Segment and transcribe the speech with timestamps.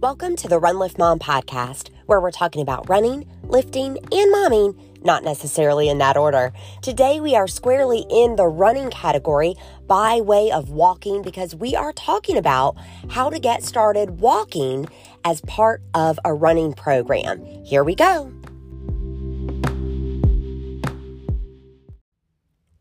[0.00, 5.04] Welcome to the Run Lift Mom podcast, where we're talking about running, lifting, and momming,
[5.04, 6.54] not necessarily in that order.
[6.80, 9.56] Today, we are squarely in the running category
[9.86, 12.78] by way of walking because we are talking about
[13.10, 14.88] how to get started walking
[15.26, 17.44] as part of a running program.
[17.66, 18.32] Here we go.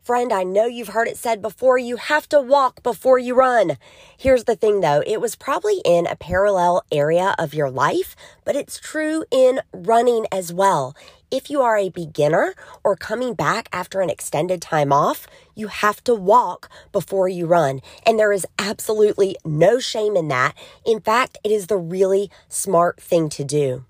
[0.09, 3.77] Friend, I know you've heard it said before, you have to walk before you run.
[4.17, 8.55] Here's the thing though, it was probably in a parallel area of your life, but
[8.55, 10.95] it's true in running as well.
[11.29, 16.03] If you are a beginner or coming back after an extended time off, you have
[16.05, 17.79] to walk before you run.
[18.03, 20.55] And there is absolutely no shame in that.
[20.87, 23.85] In fact, it is the really smart thing to do.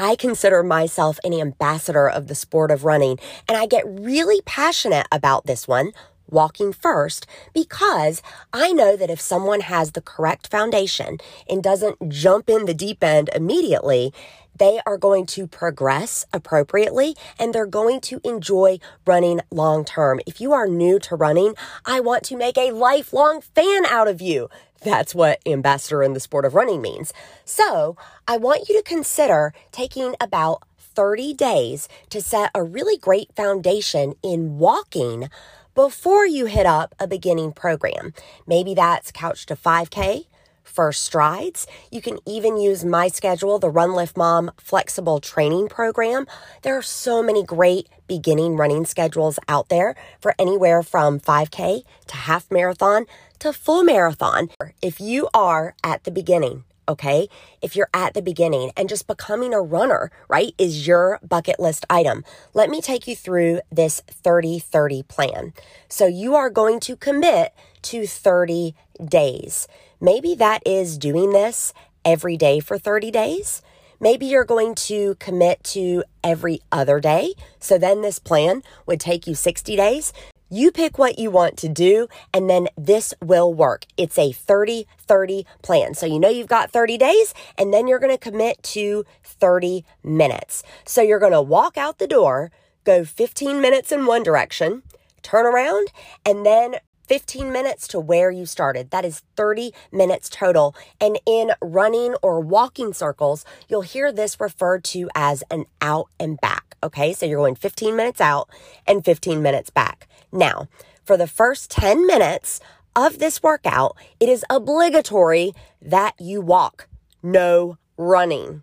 [0.00, 5.08] I consider myself an ambassador of the sport of running, and I get really passionate
[5.10, 5.90] about this one,
[6.30, 11.18] walking first, because I know that if someone has the correct foundation
[11.50, 14.14] and doesn't jump in the deep end immediately,
[14.58, 20.20] they are going to progress appropriately and they're going to enjoy running long term.
[20.26, 24.20] If you are new to running, I want to make a lifelong fan out of
[24.20, 24.48] you.
[24.82, 27.12] That's what ambassador in the sport of running means.
[27.44, 33.32] So I want you to consider taking about 30 days to set a really great
[33.34, 35.28] foundation in walking
[35.74, 38.12] before you hit up a beginning program.
[38.46, 40.26] Maybe that's couch to 5K,
[40.68, 41.66] first strides.
[41.90, 46.26] You can even use my schedule, the Run Lift Mom flexible training program.
[46.62, 52.16] There are so many great beginning running schedules out there for anywhere from 5K to
[52.16, 53.06] half marathon
[53.38, 54.50] to full marathon.
[54.82, 57.28] If you are at the beginning, okay?
[57.60, 61.84] If you're at the beginning and just becoming a runner, right, is your bucket list
[61.90, 62.24] item.
[62.54, 65.52] Let me take you through this 30 30 plan.
[65.88, 69.68] So you are going to commit to 30 days.
[70.00, 71.72] Maybe that is doing this
[72.04, 73.62] every day for 30 days.
[74.00, 77.34] Maybe you're going to commit to every other day.
[77.58, 80.12] So then this plan would take you 60 days.
[80.48, 83.84] You pick what you want to do, and then this will work.
[83.98, 85.94] It's a 30 30 plan.
[85.94, 89.84] So you know you've got 30 days, and then you're going to commit to 30
[90.02, 90.62] minutes.
[90.86, 92.50] So you're going to walk out the door,
[92.84, 94.84] go 15 minutes in one direction,
[95.22, 95.92] turn around,
[96.24, 96.76] and then
[97.08, 98.90] 15 minutes to where you started.
[98.90, 100.76] That is 30 minutes total.
[101.00, 106.38] And in running or walking circles, you'll hear this referred to as an out and
[106.40, 106.76] back.
[106.82, 108.48] Okay, so you're going 15 minutes out
[108.86, 110.06] and 15 minutes back.
[110.30, 110.68] Now,
[111.04, 112.60] for the first 10 minutes
[112.94, 116.88] of this workout, it is obligatory that you walk,
[117.22, 118.62] no running.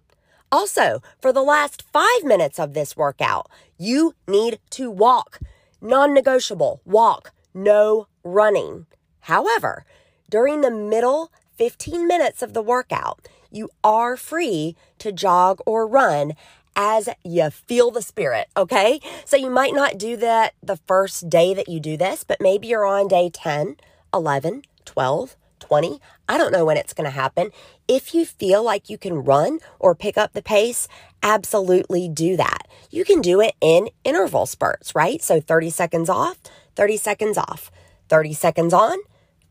[0.51, 5.39] Also, for the last five minutes of this workout, you need to walk.
[5.81, 8.87] Non negotiable, walk, no running.
[9.21, 9.85] However,
[10.29, 16.33] during the middle 15 minutes of the workout, you are free to jog or run
[16.75, 18.99] as you feel the spirit, okay?
[19.23, 22.67] So you might not do that the first day that you do this, but maybe
[22.67, 23.77] you're on day 10,
[24.13, 26.01] 11, 12, 20.
[26.27, 27.51] I don't know when it's going to happen.
[27.87, 30.87] If you feel like you can run or pick up the pace,
[31.23, 32.67] absolutely do that.
[32.91, 35.21] You can do it in interval spurts, right?
[35.21, 36.39] So 30 seconds off,
[36.75, 37.71] 30 seconds off,
[38.09, 38.97] 30 seconds on,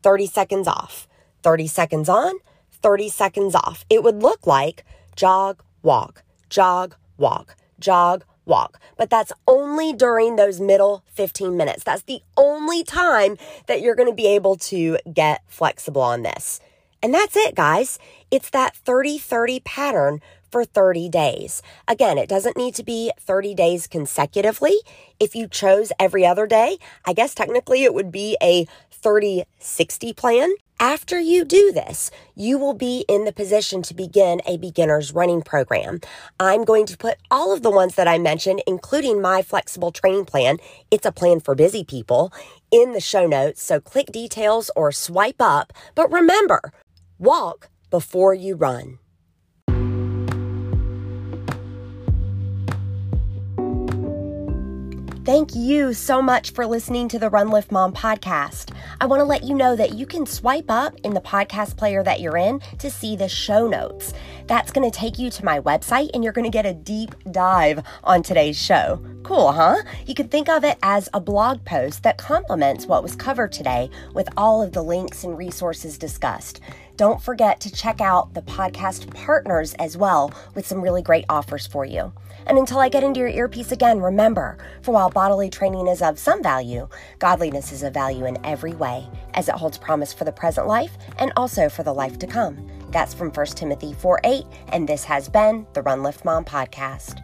[0.03, 1.07] 30 seconds off,
[1.43, 2.35] 30 seconds on,
[2.71, 3.85] 30 seconds off.
[3.89, 4.85] It would look like
[5.15, 8.79] jog, walk, jog, walk, jog, walk.
[8.97, 11.83] But that's only during those middle 15 minutes.
[11.83, 16.59] That's the only time that you're going to be able to get flexible on this.
[17.01, 17.99] And that's it, guys.
[18.31, 20.21] It's that 30 30 pattern
[20.55, 21.61] for 30 days.
[21.85, 24.77] Again, it doesn't need to be 30 days consecutively.
[25.19, 30.13] If you chose every other day, I guess technically it would be a 30 60
[30.13, 30.53] plan.
[30.79, 35.41] After you do this, you will be in the position to begin a beginner's running
[35.41, 35.99] program.
[36.39, 40.23] I'm going to put all of the ones that I mentioned, including my flexible training
[40.23, 40.55] plan.
[40.89, 42.31] It's a plan for busy people
[42.71, 43.61] in the show notes.
[43.61, 45.73] So click details or swipe up.
[45.95, 46.71] But remember,
[47.19, 48.99] walk before you run.
[55.25, 58.71] Thank you so much for listening to the Run Lift Mom podcast.
[59.01, 62.03] I want to let you know that you can swipe up in the podcast player
[62.03, 64.13] that you're in to see the show notes.
[64.47, 67.15] That's going to take you to my website and you're going to get a deep
[67.31, 69.03] dive on today's show.
[69.23, 69.77] Cool, huh?
[70.05, 73.89] You can think of it as a blog post that complements what was covered today
[74.13, 76.61] with all of the links and resources discussed.
[76.95, 81.65] Don't forget to check out the podcast partners as well with some really great offers
[81.65, 82.13] for you.
[82.45, 86.19] And until I get into your earpiece again, remember for while bodily training is of
[86.19, 86.87] some value,
[87.17, 90.97] godliness is of value in every way, as it holds promise for the present life
[91.17, 92.69] and also for the life to come.
[92.95, 97.21] That's from 1 Timothy 4 8, and this has been the Run Lift Mom podcast.